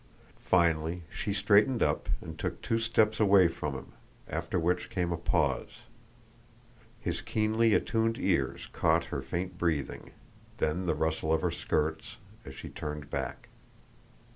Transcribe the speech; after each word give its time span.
Finally 0.39 1.03
she 1.11 1.31
straightened 1.31 1.83
up, 1.83 2.09
and 2.21 2.39
took 2.39 2.59
two 2.63 2.79
steps 2.79 3.19
away 3.19 3.47
from 3.47 3.75
him, 3.75 3.91
after 4.27 4.57
which 4.59 4.89
came 4.89 5.11
a 5.11 5.15
pause. 5.15 5.81
His 6.99 7.21
keenly 7.21 7.75
attuned 7.75 8.17
ears 8.17 8.65
caught 8.73 9.03
her 9.13 9.21
faint 9.21 9.59
breathing, 9.59 10.09
then 10.57 10.87
the 10.87 10.95
rustle 10.95 11.31
of 11.31 11.43
her 11.43 11.51
skirts 11.51 12.17
as 12.43 12.55
she 12.55 12.67
turned 12.69 13.11
back. 13.11 13.49